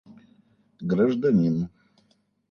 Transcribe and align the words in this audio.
Гражданин 0.91 1.69